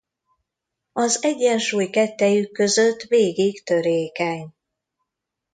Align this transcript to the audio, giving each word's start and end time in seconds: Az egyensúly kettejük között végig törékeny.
Az 0.93 1.23
egyensúly 1.23 1.89
kettejük 1.89 2.51
között 2.51 3.01
végig 3.01 3.63
törékeny. 3.63 4.53